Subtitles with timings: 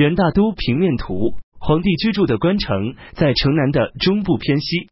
[0.00, 4.88] 元大都平面图，皇帝居住的官城在城南的中部偏西。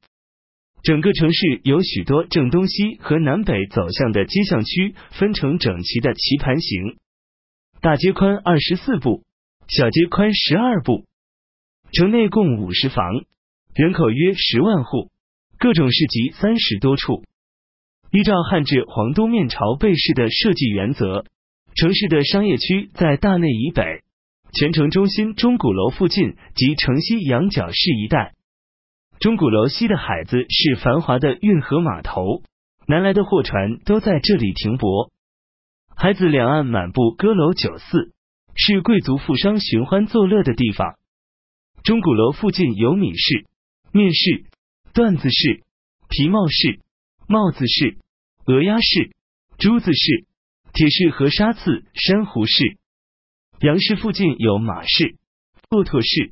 [0.82, 6.98] 整个城市有许多正东西和南北走向的街巷区，分成整齐的棋盘形。
[7.80, 9.22] 大街宽二十四步，
[9.66, 11.06] 小街宽十二步。
[11.90, 13.24] 城内共五十房，
[13.74, 15.10] 人口约十万户，
[15.58, 17.24] 各种市集三十多处。
[18.10, 21.24] 依照汉至皇都面朝背式的设计原则，
[21.74, 24.02] 城市的商业区在大内以北，
[24.52, 28.34] 全城中心钟鼓楼附近及城西羊角市一带。
[29.20, 32.42] 钟鼓楼西的海子是繁华的运河码头，
[32.86, 35.12] 南来的货船都在这里停泊。
[35.94, 38.12] 海子两岸满布歌楼酒肆，
[38.54, 40.96] 是贵族富商寻欢作乐的地方。
[41.82, 43.46] 钟鼓楼附近有米市、
[43.92, 44.44] 面市、
[44.94, 45.64] 缎子市、
[46.08, 46.80] 皮帽市、
[47.26, 47.98] 帽子市、
[48.46, 49.10] 鹅鸭市、
[49.58, 50.26] 珠子市、
[50.72, 52.78] 铁市和沙刺、珊瑚市。
[53.60, 55.16] 杨氏附近有马市、
[55.68, 56.30] 骆驼市。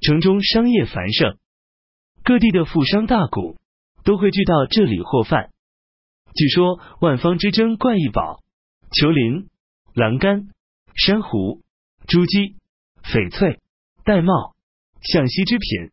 [0.00, 1.36] 城中商业繁盛。
[2.22, 3.56] 各地的富商大贾
[4.04, 5.50] 都会聚到这里获饭。
[6.36, 8.38] 据说万方之珍怪异宝，
[8.92, 9.48] 球林、
[9.94, 10.46] 栏杆、
[10.94, 11.62] 珊瑚、
[12.06, 12.54] 珠玑、
[13.02, 13.58] 翡翠、
[14.04, 14.54] 玳瑁、
[15.02, 15.90] 象锡之品，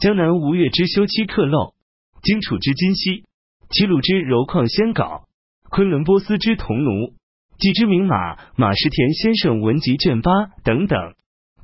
[0.00, 1.72] 江南吴越之修漆刻镂，
[2.20, 3.24] 荆楚之金锡，
[3.70, 5.26] 齐鲁之柔矿仙镐，
[5.70, 7.14] 昆仑波斯之铜奴，
[7.58, 10.30] 几只名马马石田先生文集卷八
[10.64, 11.14] 等等，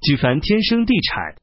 [0.01, 1.35] 举凡天生地产、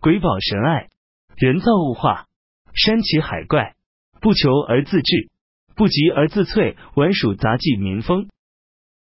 [0.00, 0.88] 鬼宝神爱、
[1.36, 2.26] 人造物化。
[2.74, 3.74] 山奇海怪，
[4.20, 5.30] 不求而自制，
[5.74, 8.28] 不急而自萃，宛属杂技民风。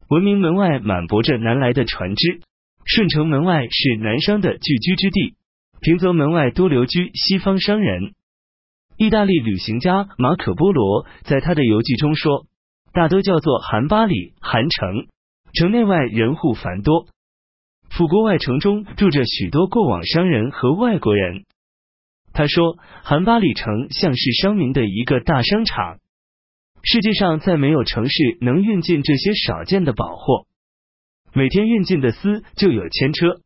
[0.08, 2.40] 文明门外满泊着南来的船只，
[2.84, 5.36] 顺城门外是南商的聚居之地，
[5.80, 8.14] 平泽门外多留居西方商人。
[8.96, 12.46] 意大利旅行家马可波罗在他的游记中说，
[12.92, 15.06] 大都叫做韩巴里韩城，
[15.54, 17.06] 城内外人户繁多，
[17.88, 21.44] 府国外城中住着许多过往商人和外国人。
[22.32, 26.00] 他说：“韩巴里城像是商民的一个大商场，
[26.82, 30.46] 世界上再没有城市能运进这些少见的宝货。
[31.32, 33.40] 每天运进的丝就有千车。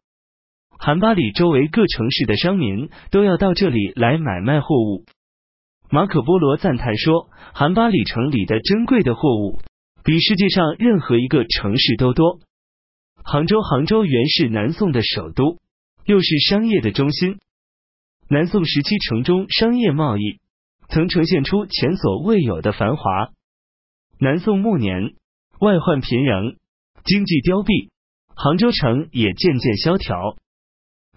[0.78, 5.04] 韩巴里周围各城市的商民都要到这里来买卖货物。”
[5.92, 9.58] 马可波罗赞叹说：“韩巴里城里的珍贵的货物
[10.04, 12.40] 比世界上任何一个城市都多。
[13.24, 15.58] 杭州，杭州原是南宋的首都，
[16.04, 17.38] 又是商业的中心。”
[18.28, 20.40] 南宋时期，城中商业贸易
[20.90, 23.30] 曾呈现出前所未有的繁华。
[24.18, 25.14] 南宋末年，
[25.58, 26.56] 外患频仍，
[27.04, 27.88] 经济凋敝，
[28.34, 30.36] 杭州城也渐渐萧条。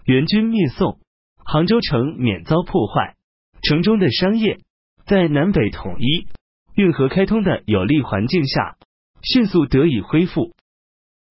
[0.06, 0.98] 元军灭宋，
[1.44, 3.16] 杭州城免遭破坏，
[3.60, 4.60] 城中的商业
[5.04, 6.26] 在南北统一、
[6.74, 8.77] 运河开通的有利环境下，
[9.22, 10.54] 迅速得以恢复。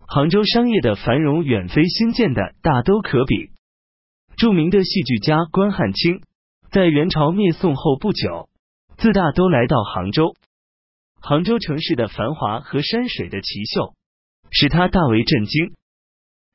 [0.07, 3.51] 杭州商业的繁荣远非新建的大都可比。
[4.37, 6.21] 著名的戏剧家关汉卿
[6.71, 8.49] 在元朝灭宋后不久，
[8.97, 10.35] 自大都来到杭州。
[11.19, 13.95] 杭州城市的繁华和山水的奇秀，
[14.51, 15.73] 使他大为震惊。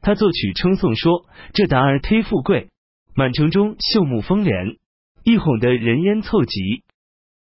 [0.00, 2.68] 他作曲称颂说：“这达儿忒富贵，
[3.14, 4.76] 满城中秀木风帘，
[5.24, 6.84] 一哄得人烟凑集，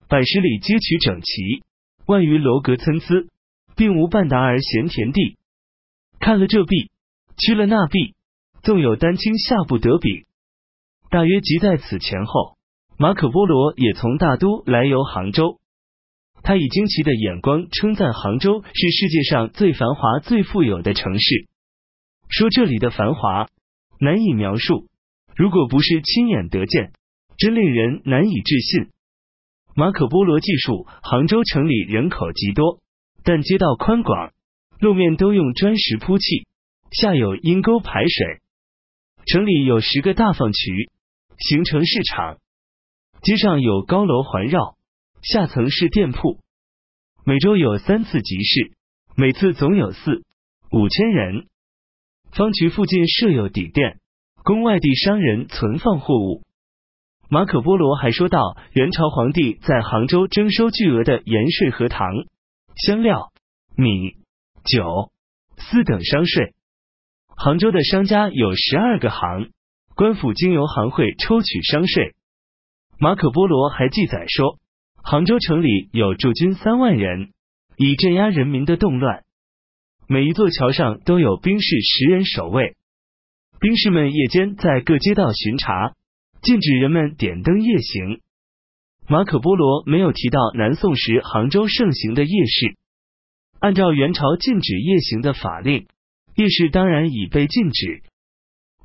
[0.08, 1.64] 百十里街曲整齐，
[2.06, 3.28] 万余楼阁参差，
[3.76, 5.38] 并无半达而闲田地。
[6.20, 6.90] 看了这壁，
[7.36, 8.14] 屈了那壁。”
[8.62, 10.24] 纵有丹青下不得笔，
[11.10, 12.56] 大约即在此前后，
[12.96, 15.58] 马可波罗也从大都来游杭州。
[16.44, 21.48] 他以惊奇的眼光称赞杭州是世界上最繁华、最富有的城市，
[22.28, 23.48] 说这里的繁华
[23.98, 24.86] 难以描述，
[25.34, 26.92] 如果不是亲眼得见，
[27.36, 28.90] 真令人难以置信。
[29.74, 32.80] 马可波罗记述，杭州城里人口极多，
[33.24, 34.32] 但街道宽广，
[34.80, 36.46] 路面都用砖石铺砌，
[36.90, 38.40] 下有阴沟排水。
[39.26, 40.90] 城里有十个大放渠，
[41.38, 42.38] 形成市场。
[43.22, 44.76] 街上有高楼环绕，
[45.22, 46.40] 下层是店铺。
[47.24, 48.72] 每周有三次集市，
[49.14, 50.24] 每次总有四
[50.72, 51.46] 五千人。
[52.32, 54.00] 方渠附近设有底店，
[54.42, 56.42] 供外地商人存放货物。
[57.28, 62.08] 马可波罗还说到，元朝皇帝在杭州征收巨额的盐税和糖、
[62.76, 63.32] 香料、
[63.76, 64.16] 米、
[64.64, 65.12] 酒、
[65.56, 66.54] 丝等商税。
[67.36, 69.50] 杭州的商家有十二个行，
[69.94, 72.14] 官府经由行会抽取商税。
[72.98, 74.58] 马可波罗还记载说，
[75.02, 77.32] 杭州城里有驻军三万人，
[77.76, 79.24] 以镇压人民的动乱。
[80.06, 82.76] 每一座桥上都有兵士十人守卫，
[83.60, 85.94] 兵士们夜间在各街道巡查，
[86.42, 88.20] 禁止人们点灯夜行。
[89.08, 92.76] 马可波罗没有提到南宋时杭州盛行的夜市，
[93.58, 95.86] 按照元朝禁止夜行的法令。
[96.34, 98.02] 夜市当然已被禁止。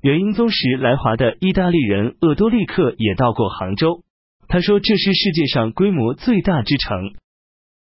[0.02, 4.04] 元英宗时来华的意大利人鄂多利克也到过杭州，
[4.48, 7.14] 他说这是世界上规模最大之城。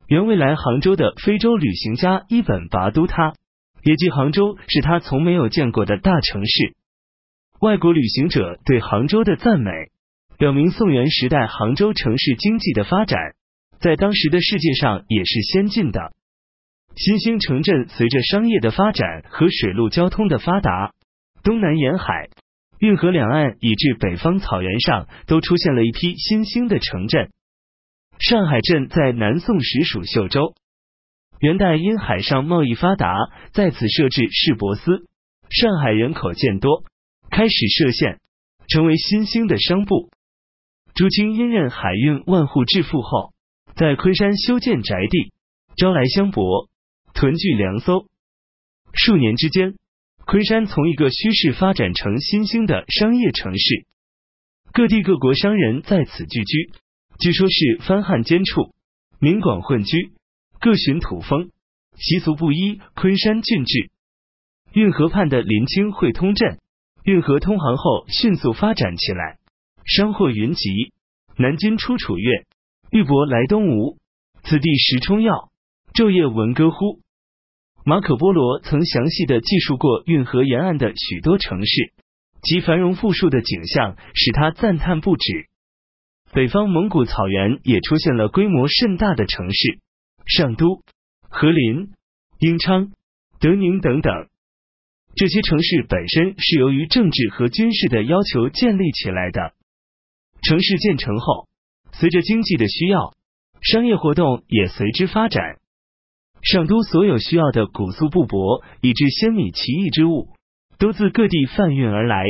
[0.09, 3.35] 原未来杭州的非洲旅行家伊本拔都他
[3.82, 6.75] 也记杭州是他从没有见过的大城市。
[7.61, 9.70] 外国旅行者对杭州的赞美，
[10.36, 13.19] 表明宋元时代杭州城市经济的发展，
[13.78, 16.12] 在当时的世界上也是先进的。
[16.96, 20.92] 新兴城镇随着商业的发展和水陆交通的发达，
[21.44, 22.31] 东南沿海、
[22.78, 27.31] 运河两岸以至北方草原上都出现了一批新兴的城镇。
[28.19, 30.54] 上海镇在南宋时属秀州，
[31.38, 33.14] 元代因海上贸易发达，
[33.52, 35.06] 在此设置市舶司，
[35.50, 36.84] 上海人口渐多，
[37.31, 38.20] 开始设县，
[38.69, 40.10] 成为新兴的商埠。
[40.94, 43.32] 朱清因任海运万户致富后，
[43.75, 45.32] 在昆山修建宅地，
[45.76, 46.69] 招来乡舶。
[47.14, 48.06] 屯聚粮搜，
[48.93, 49.76] 数年之间，
[50.26, 53.87] 昆山从一个虚市发展成新兴的商业城市，
[54.73, 56.73] 各地各国商人在此聚居。
[57.20, 58.75] 据说是藩汉兼处，
[59.20, 60.12] 民广混居，
[60.61, 61.50] 各寻土风，
[61.96, 62.81] 习俗不一。
[62.94, 63.91] 昆山郡治，
[64.73, 66.58] 运河畔的临清汇通镇，
[67.05, 69.38] 运河通航后迅速发展起来，
[69.84, 70.92] 商货云集。
[71.36, 72.46] 南京出楚越，
[72.92, 73.98] 玉帛来东吴，
[74.44, 75.50] 此地时冲要，
[75.92, 77.00] 昼夜闻歌呼。
[77.84, 81.92] 马可波罗曾详细的记述过运河沿岸的许多城市，
[82.42, 85.48] 其繁荣富庶的景象使他赞叹不止。
[86.32, 89.81] 北方蒙古草原也出现了规模甚大的城市，
[90.25, 90.82] 上都、
[91.28, 91.90] 和林、
[92.38, 92.92] 英昌、
[93.40, 94.12] 德宁等等。
[95.16, 99.52] 这些城市本身是由于政治和军事的要求建立起来的。
[100.44, 101.49] 城市建成后，
[101.93, 103.14] 随着经济的需要，
[103.62, 105.56] 商业活动也随之发展。
[106.43, 110.29] 上都所有需要的古素布帛，以至鲜米奇异之物，
[110.79, 112.25] 都自各地贩运而来。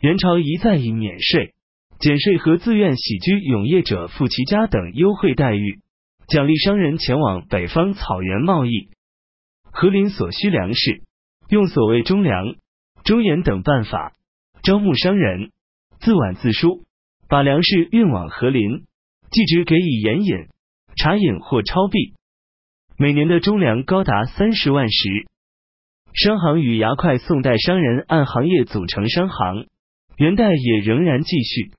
[0.00, 1.54] 元朝一再以免税、
[1.98, 5.80] 减税和自愿徙居永业者富其家等优惠待遇，
[6.28, 8.90] 奖励商人前往北方草原贸易。
[9.72, 11.02] 和林所需粮食，
[11.48, 12.54] 用所谓中粮、
[13.02, 14.12] 中盐等办法
[14.62, 15.50] 招募商人，
[15.98, 16.84] 自挽自输，
[17.28, 18.86] 把粮食运往和林，
[19.30, 20.48] 即值给以盐饮、
[20.96, 22.14] 茶饮或钞币。
[22.96, 25.26] 每年的中粮高达三十万石。
[26.14, 29.66] 商行与牙块，宋代商人按行业组成商行，
[30.16, 31.72] 元代也仍然继续。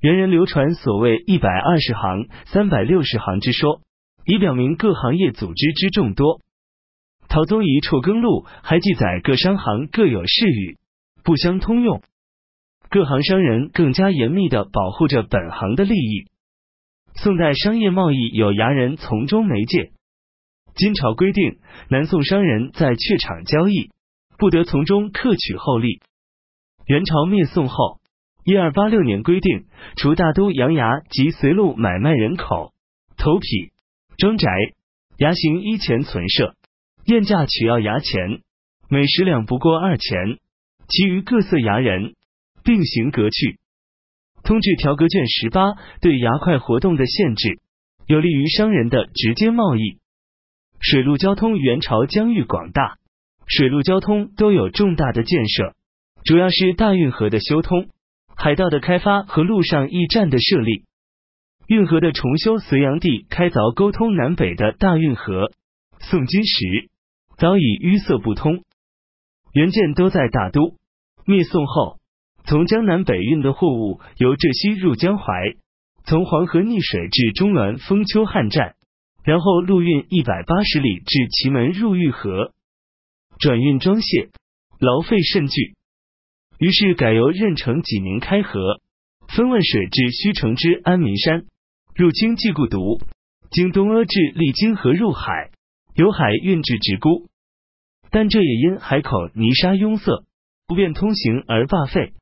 [0.00, 3.80] 元人流传所谓一百二十行、三百六十行之说，
[4.26, 6.40] 以表明各行业组织之众多。
[7.28, 10.78] 陶宗仪《辍耕录》还记载各商行各有事语，
[11.22, 12.02] 不相通用。
[12.94, 16.28] 各行商人更加严密的保护着本行的利益。
[17.16, 19.90] 宋代商业贸易有牙人从中媒介。
[20.76, 21.58] 金朝规定，
[21.88, 23.90] 南宋商人在榷场交易，
[24.38, 26.02] 不得从中克取厚利。
[26.86, 27.98] 元朝灭宋后，
[28.44, 29.64] 一二八六年规定，
[29.96, 32.72] 除大都洋牙及随路买卖人口、
[33.16, 33.72] 头匹、
[34.18, 34.48] 庄宅、
[35.18, 36.54] 牙行一钱存设，
[37.06, 38.38] 验价取要牙钱，
[38.88, 40.38] 每十两不过二钱，
[40.86, 42.14] 其余各色牙人
[42.64, 43.60] 并行革去。
[44.42, 47.60] 通制条格卷十八对牙块活动的限制，
[48.06, 49.98] 有利于商人的直接贸易。
[50.80, 52.98] 水陆交通，元朝疆域广大，
[53.46, 55.74] 水陆交通都有重大的建设，
[56.24, 57.88] 主要是大运河的修通、
[58.36, 60.84] 海道的开发和陆上驿站的设立。
[61.66, 65.52] 运河的重修，隋炀帝开凿沟通南北的大运河。
[66.00, 66.90] 宋金时
[67.38, 68.62] 早已淤塞不通，
[69.54, 70.76] 原件都在大都。
[71.24, 71.98] 灭宋后，
[72.46, 75.24] 从江南北运的货物由浙西入江淮，
[76.04, 78.76] 从黄河逆水至中滦封丘汉站。
[79.24, 82.52] 然后陆运一百八十里至祁门入玉河，
[83.38, 84.28] 转运装卸，
[84.78, 85.72] 劳费甚巨。
[86.58, 88.82] 于是改由任城济宁开河，
[89.28, 91.46] 分汶水至须城之安民山，
[91.94, 93.00] 入清济故渎，
[93.50, 95.50] 经东阿至历金河入海，
[95.94, 97.30] 由海运至直沽。
[98.10, 100.22] 但这也因海口泥沙拥塞，
[100.66, 102.12] 不便通行而罢废。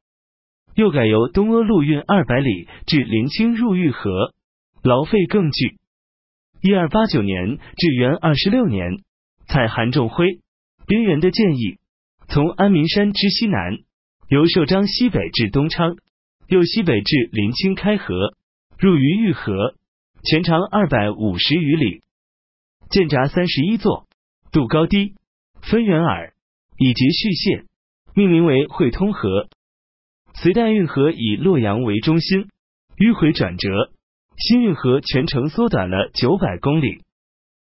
[0.74, 4.32] 又改由东阿陆运二百里至临清入玉河，
[4.82, 5.78] 劳费更巨。
[6.62, 9.02] 一二八九年至元二十六年，
[9.46, 10.40] 采韩仲辉、
[10.86, 11.78] 边缘的建议，
[12.28, 13.78] 从安民山之西南，
[14.28, 15.96] 由寿张西北至东昌，
[16.46, 18.34] 又西北至临清开河，
[18.78, 19.74] 入于玉河，
[20.24, 22.02] 全长二百五十余里，
[22.88, 24.06] 建闸三十一座，
[24.52, 25.14] 渡高低，
[25.60, 26.32] 分远耳，
[26.78, 27.66] 以及续线，
[28.14, 29.48] 命名为汇通河。
[30.34, 32.48] 隋代运河以洛阳为中心，
[32.96, 33.68] 迂回转折。
[34.38, 37.02] 新运河全程缩短了九百公里。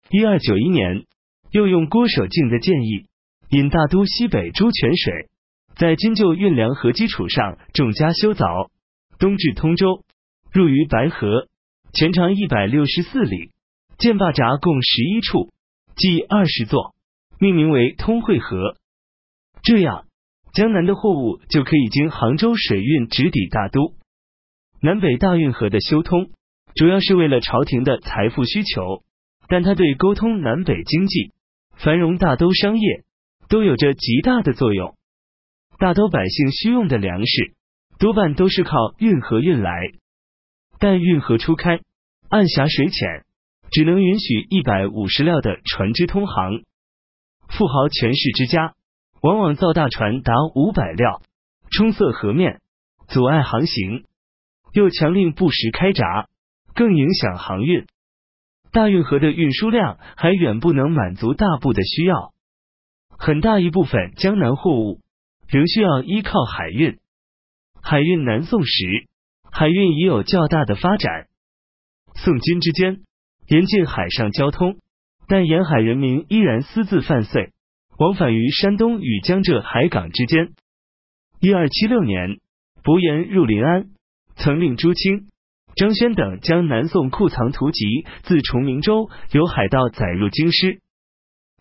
[0.09, 1.05] 一二九一年，
[1.51, 3.07] 又用郭守敬的建议，
[3.49, 5.29] 引大都西北诸泉水
[5.75, 8.69] 在金旧运粮河基础上重加修凿，
[9.17, 10.03] 东至通州，
[10.51, 11.47] 入于白河，
[11.91, 13.49] 全长一百六十四里，
[13.97, 15.51] 建坝闸共十一处，
[15.95, 16.93] 计二十座，
[17.39, 18.77] 命名为通惠河。
[19.63, 20.05] 这样，
[20.53, 23.95] 江南的货物就可以经杭州水运直抵大都。
[24.81, 26.29] 南北大运河的修通，
[26.75, 29.03] 主要是为了朝廷的财富需求，
[29.47, 31.31] 但它对沟通南北经济、
[31.75, 33.03] 繁荣大都商业
[33.49, 34.95] 都有着极大的作用。
[35.79, 37.55] 大都百姓需用的粮食，
[37.97, 39.73] 多半都是靠运河运来，
[40.77, 41.79] 但运河初开，
[42.29, 43.25] 暗狭水浅，
[43.71, 46.61] 只能允许一百五十辆的船只通航。
[47.49, 48.75] 富豪权势之家，
[49.23, 51.21] 往往造大船达五百辆，
[51.71, 52.59] 冲塞河面，
[53.07, 54.03] 阻碍航行。
[54.73, 56.27] 又强令不时开闸，
[56.75, 57.85] 更影响航运。
[58.73, 62.33] 大运河的运输量还远不能满足大部的需要，
[63.17, 64.99] 很大一部分江南货物
[65.47, 66.99] 仍需要依靠海运。
[67.81, 69.07] 海运南宋时，
[69.49, 71.27] 海运已有较大的发展。
[72.15, 73.03] 宋金之间
[73.47, 74.79] 严禁海上交通，
[75.29, 77.53] 但沿海人民依然私自犯岁，
[77.97, 80.53] 往返于山东与江浙海港之间。
[81.39, 82.39] 一二七六年，
[82.83, 83.87] 伯颜入临安。
[84.35, 85.27] 曾令朱清、
[85.75, 87.85] 张轩等将南宋库藏图籍
[88.23, 90.81] 自崇明州由海盗载入京师。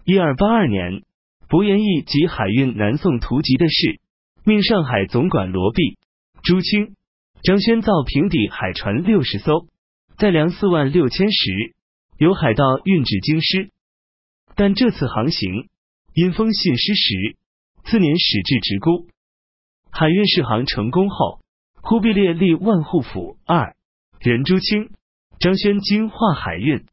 [0.06, 1.02] 一二八二年，
[1.48, 4.00] 伯颜义及海运南宋图籍的事，
[4.42, 5.98] 命上海总管罗弼、
[6.42, 6.96] 朱清、
[7.42, 9.66] 张轩造平底海船六十艘，
[10.16, 11.74] 载粮四万六千石，
[12.16, 13.68] 由海盗运至京师。
[14.56, 15.68] 但这次航行
[16.14, 17.36] 因封信失实，
[17.84, 19.08] 次年始至直沽。
[19.90, 21.42] 海运试航成功后。
[21.84, 23.74] 忽必烈立万户府二
[24.20, 24.92] 任朱清、
[25.40, 26.86] 张轩经化海运。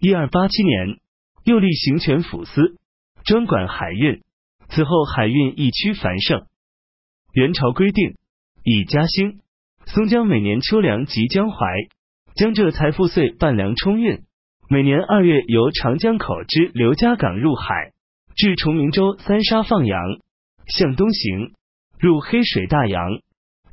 [0.00, 1.00] 一二八七年，
[1.44, 2.76] 又立行权府司，
[3.24, 4.20] 专管海运。
[4.68, 6.44] 此后海运一区繁盛。
[7.32, 8.16] 元朝规定，
[8.62, 9.40] 以嘉兴、
[9.86, 11.56] 松江每年秋粮及江淮、
[12.34, 14.24] 江浙财富岁半粮充运，
[14.68, 17.92] 每年二月由长江口之刘家港入海，
[18.34, 20.00] 至崇明州三沙放羊，
[20.66, 21.52] 向东行，
[21.98, 23.20] 入黑水大洋。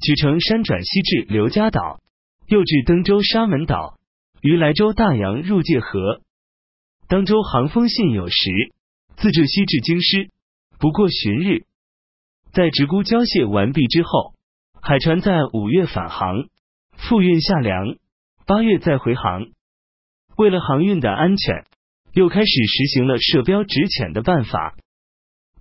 [0.02, 2.00] 取城山转西至刘家岛，
[2.48, 3.98] 又至登州沙门岛，
[4.42, 6.22] 于莱州大洋入界河。
[7.08, 8.74] 当州航风信有时，
[9.18, 10.30] 自至西至京师，
[10.80, 11.66] 不过旬日。
[12.54, 14.34] 在直沽交卸完毕之后，
[14.82, 16.48] 海船在五月返航，
[16.96, 17.98] 复运下粮，
[18.46, 19.48] 八月再回航。
[20.38, 21.66] 为了航运的安全，
[22.14, 24.76] 又开始实行了设标值浅的办法。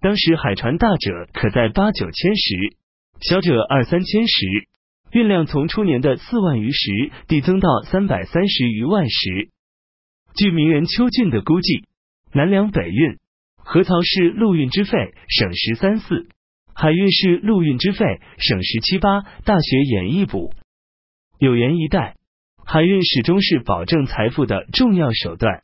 [0.00, 2.76] 当时海船大者可在八九千石。
[3.21, 4.47] 小者二三千石，
[5.11, 9.50] 运量从初年的四万余石递增到三百三十余万石。
[10.37, 11.83] 据名人邱俊的估计，
[12.33, 13.19] 南粮北运，
[13.57, 16.28] 河槽市陆运之费省十三四，
[16.73, 19.23] 海运是陆运之费省十七八。
[19.45, 20.52] 大学演义补
[21.40, 22.14] 有言一代，
[22.64, 25.62] 海运始终是保证财富的重要手段。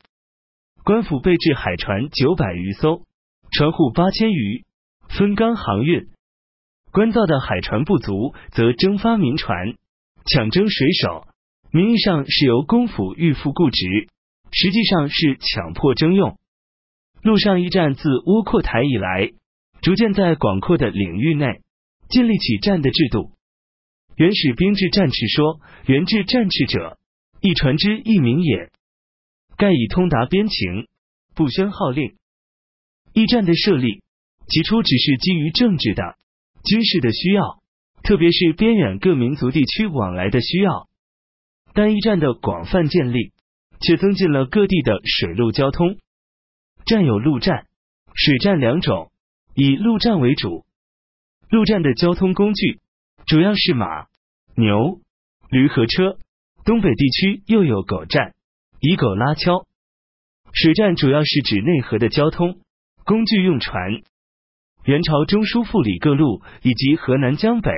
[0.85, 3.01] 官府备置海船九百余艘，
[3.49, 4.65] 船户八千余，
[5.09, 6.09] 分缸航运。
[6.91, 9.73] 官造的海船不足，则征发民船，
[10.27, 11.25] 抢征水手。
[11.71, 14.09] 名义上是由公府预付雇职，
[14.51, 16.37] 实际上是强迫征用。
[17.23, 19.31] 陆上驿站自窝阔台以来，
[19.81, 21.61] 逐渐在广阔的领域内
[22.09, 23.31] 建立起站的制度。
[24.17, 25.61] 原始兵制战敕说
[25.91, 26.99] ：“原制战敕者，
[27.41, 28.69] 一船之一名也。
[29.57, 30.87] 盖以通达边情，
[31.35, 32.15] 不宣号令。”
[33.13, 34.01] 驿站的设立，
[34.47, 36.17] 起初只是基于政治的。
[36.63, 37.61] 军事的需要，
[38.03, 40.87] 特别是边远各民族地区往来的需要，
[41.73, 43.31] 但驿站的广泛建立，
[43.79, 45.97] 却增进了各地的水陆交通。
[46.85, 47.67] 站有陆战、
[48.13, 49.11] 水战两种，
[49.55, 50.65] 以陆战为主。
[51.49, 52.79] 陆战的交通工具
[53.27, 54.07] 主要是马、
[54.55, 54.99] 牛、
[55.49, 56.17] 驴和车。
[56.65, 58.33] 东北地区又有狗站，
[58.79, 59.65] 以狗拉橇。
[60.53, 62.59] 水战主要是指内河的交通。
[63.03, 64.01] 工具，用船。
[64.83, 66.41] 元朝中书副理各路。
[66.61, 67.71] 以及河南、江北、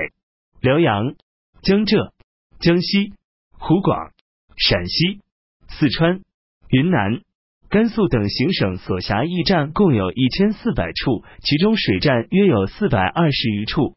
[0.60, 1.14] 辽阳、
[1.62, 2.12] 江浙、
[2.60, 3.12] 江西、
[3.50, 4.12] 湖广、
[4.56, 5.20] 陕西、
[5.68, 6.22] 四川、
[6.68, 7.20] 云南、
[7.68, 13.96] 甘肃等行省所辖驿站共有一千四百处，其中水站约有四百二十余处。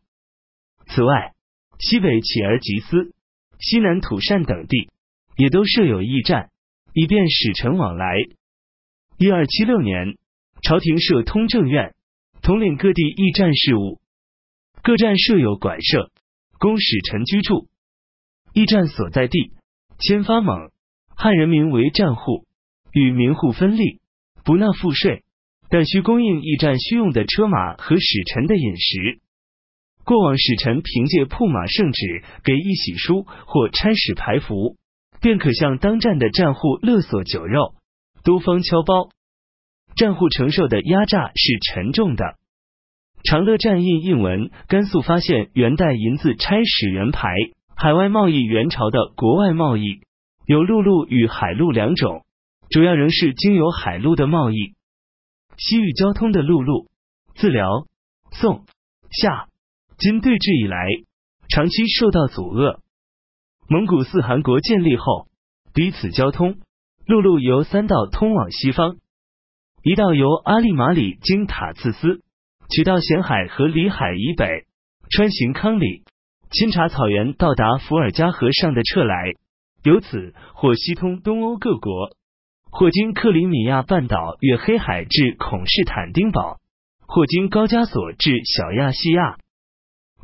[0.87, 1.33] 此外，
[1.79, 3.13] 西北乞儿吉斯、
[3.59, 4.89] 西南土善等地。
[5.37, 6.50] 也都设有驿站，
[6.93, 8.15] 以便使臣往来。
[9.17, 10.17] 一二七六年，
[10.61, 11.93] 朝廷设通政院。
[12.43, 14.01] 统领各地驿站事务，
[14.81, 16.09] 各站设有馆舍，
[16.57, 17.67] 供使臣居住。
[18.53, 19.51] 驿站所在地
[19.99, 20.71] 签发蒙
[21.15, 22.47] 汉人民为站户，
[22.93, 24.01] 与民户分立，
[24.43, 25.23] 不纳赋税，
[25.69, 29.19] 但需供应驿站需用的车马和使臣的饮食。
[30.03, 34.77] 过往使臣凭借铺马圣旨，给一喜书或差使排符，
[35.21, 37.75] 便可向当站的站户勒索酒肉，
[38.23, 39.09] 多方敲包。
[39.95, 42.35] 站户承受的压榨是沉重的。
[43.23, 47.29] 长乐战印印文，甘肃发现元代银子差使元牌，
[47.75, 50.01] 海外贸易元朝的国外贸易
[50.47, 52.25] 有陆路与海路两种，
[52.69, 54.73] 主要仍是经由海路的贸易。
[55.57, 56.87] 西域交通的陆路，
[57.35, 57.85] 自辽、
[58.31, 58.65] 宋、
[59.11, 59.49] 夏、
[59.99, 60.87] 金对峙以来，
[61.47, 62.79] 长期受到阻遏。
[63.71, 65.27] 蒙古四汗国建立后，
[65.73, 66.57] 彼此交通，
[67.05, 68.97] 陆路由三道通往西方，
[69.81, 72.21] 一道由阿利马里经塔兹斯。
[72.69, 74.65] 取到咸海和里海以北，
[75.09, 76.03] 穿行康里、
[76.49, 79.35] 钦察草原，到达伏尔加河上的撤来，
[79.85, 82.09] 由此或西通东欧各国，
[82.69, 86.57] 或经克里米亚半岛越黑海至孔士坦丁堡，
[87.07, 89.37] 或经高加索至小亚细亚。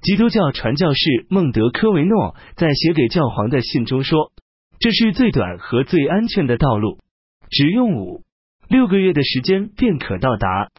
[0.02, 4.32] 基督教传教士孟德科维诺在写给教皇的信中说
[4.80, 7.00] ：“这是最短和最安全的道路，
[7.50, 8.24] 只用五
[8.68, 10.70] 六个月的时间便可到达。”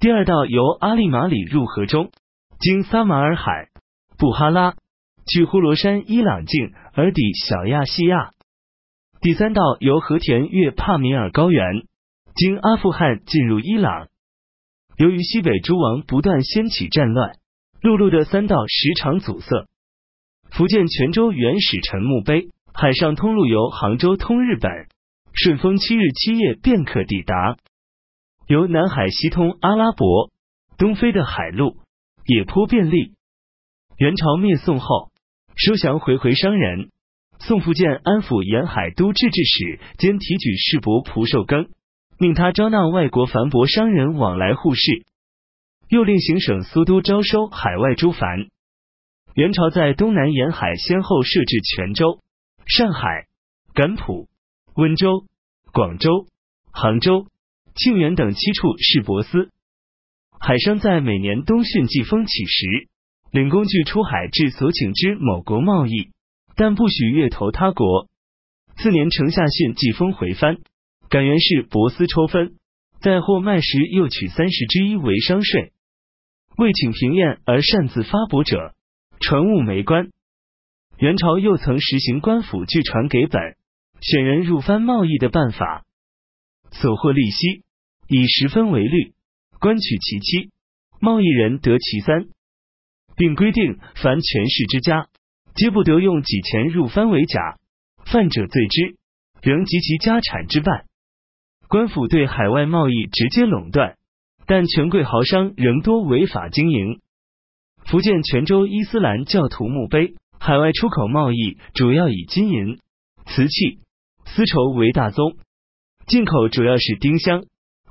[0.00, 2.10] 第二道由阿利马里入河中，
[2.58, 3.68] 经撒马尔海、
[4.16, 4.74] 布哈拉，
[5.26, 8.30] 去呼罗珊伊朗境而抵小亚细亚。
[9.20, 11.82] 第三道由和田越帕米尔高原，
[12.34, 14.08] 经阿富汗进入伊朗。
[14.96, 17.32] 由于西北诸王不断掀起战乱，
[17.82, 19.66] 陆路的三道时常阻塞。
[20.50, 24.70] 福建泉州原始臣墓碑，海上通路由杭州通日本，
[25.32, 27.56] 顺风七日七夜便可抵达。
[28.46, 30.30] 由南海西通阿拉伯，
[30.76, 31.78] 东非的海路
[32.26, 33.14] 也颇便利。
[33.96, 35.10] 元朝灭宋后，
[35.56, 36.90] 收降回回商人。
[37.38, 41.68] 宋福建安抚沿海都制置使兼提举世伯蒲寿庚，
[42.18, 45.06] 命他招纳外国繁舶商人往来互市，
[45.90, 48.48] 又令行省苏都招收海外诸凡。
[49.34, 52.20] 元朝在东南沿海先后设置泉州、
[52.66, 53.26] 上海、
[53.74, 54.28] 甘浦、
[54.74, 55.26] 温州、
[55.72, 56.26] 广州、
[56.72, 57.26] 杭州。
[57.76, 59.48] 庆元等七处市舶司，
[60.38, 62.88] 海商在每年冬汛季风起时，
[63.30, 66.10] 领工具出海至所请之某国贸易，
[66.56, 68.08] 但不许越投他国。
[68.76, 70.58] 次年城下汛季风回番，
[71.08, 72.56] 感元是舶司抽分，
[73.00, 75.72] 在货卖时又取三十之一为商税。
[76.60, 78.74] 未请平验而擅自发帛者，
[79.18, 80.10] 传物没官。
[80.98, 83.56] 元朝又曾实行官府据传给本
[84.02, 85.86] 选人入番贸易的办法。
[86.70, 87.62] 所获利息
[88.08, 89.14] 以十分为率，
[89.58, 90.50] 官取其七，
[91.00, 92.26] 贸易人得其三，
[93.16, 95.08] 并规定凡权势之家，
[95.54, 97.56] 皆不得用己钱入番为假，
[98.04, 98.96] 犯者罪之，
[99.40, 100.84] 仍及其家产之半。
[101.68, 103.96] 官府对海外贸易直接垄断，
[104.50, 107.00] 但权贵豪商仍多违法经营。
[107.84, 112.80] 福建泉州伊斯兰教徒墓碑，海外出口贸易主要以金银、
[113.26, 113.78] 瓷器、
[114.24, 115.36] 丝绸为大宗。
[116.08, 117.44] 进口主要是丁香、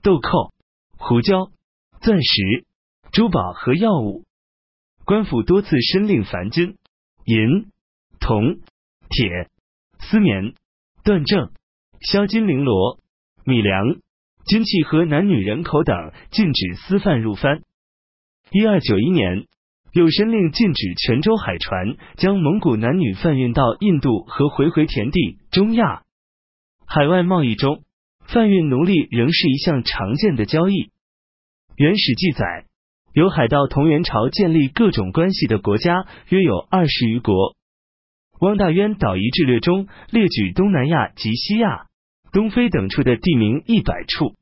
[0.04, 0.52] 豆蔻、
[0.98, 1.50] 胡椒、
[2.02, 2.66] 钻石、
[3.14, 4.26] 珠宝和药物。
[5.06, 6.76] 官府多次申令凡金、
[7.24, 7.72] 银、
[8.20, 8.60] 铜、
[9.08, 9.48] 铁、
[10.02, 10.56] 丝棉、
[11.06, 11.54] 缎正、
[12.02, 13.00] 销金绫罗、
[13.46, 13.96] 米粮、
[14.50, 17.62] 军器和男女人口等禁止私贩入番。
[18.52, 19.46] 一二九一年，
[19.94, 26.02] 又申令禁止泉州海船将蒙古男女贩运到印度和回回田地、中亚
[26.88, 27.84] 海外贸易中。
[28.26, 30.90] 贩运奴隶仍是一项常见的交易。
[31.76, 32.66] 原始记载，
[33.14, 37.56] 有海盗同元朝建立各种关系的国家约有二十余国。
[38.40, 41.86] 汪大渊岛夷志略中列举东南亚及西亚、
[42.32, 44.36] 东非等处的地名一百处。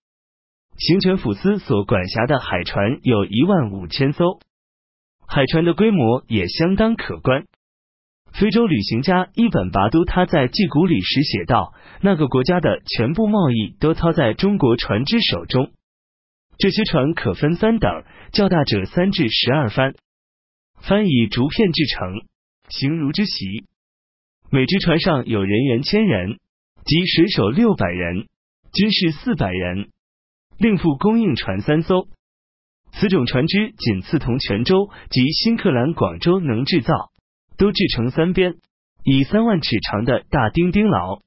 [0.78, 4.40] 行权府司所管辖的海船有一万五千艘，
[5.28, 7.46] 海船的规模也相当可观。
[8.32, 15.72] 非洲旅行家伊本拔都他在记古里时写道：“那个国家的全部贸易都操在中国船只手中。
[16.60, 19.96] 这些船可分三等，较大者三至十二帆，
[20.80, 22.14] 帆以竹片制成，
[22.70, 23.66] 形如之席。
[24.52, 26.38] 每只船上有人员千人，
[26.86, 28.28] 及水手六百人，
[28.74, 29.90] 军士四百人。
[30.58, 32.08] 另附供应船三艘。
[32.92, 36.94] 此种船只仅次同泉州及新克兰广州能制造。”
[37.58, 38.58] 都制成三边，
[39.04, 41.22] 以三万尺长的大钉钉牢。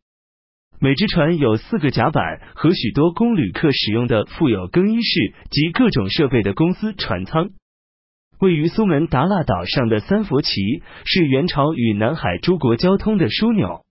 [0.78, 7.50] 每只船有四个甲板和许多供旅客使用的附有更衣室及各种设备的公司船舱。
[8.38, 13.84] 位于苏门答腊岛上的三佛旗是元朝与南海诸国交通的枢纽，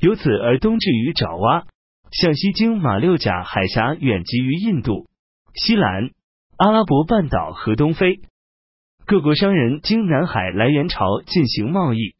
[0.00, 1.66] 由此而东至于爪哇，
[2.12, 5.08] 向西经马六甲海峡远及于印度、
[5.54, 6.10] 西兰、
[6.56, 8.20] 阿拉伯半岛和东非。
[9.06, 12.14] 各国商人经南海来元朝进行贸易。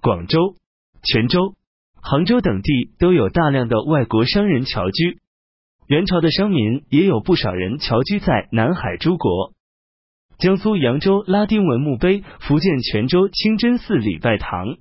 [0.00, 0.54] 广州、
[1.02, 1.54] 泉州、
[2.00, 5.18] 杭州等地都有大量的外国商人侨居。
[5.86, 9.52] 元朝的商民也有不少人侨居在南海诸国。
[10.38, 14.78] 江苏扬州拉丁文墓碑，福建泉州清真寺礼拜堂。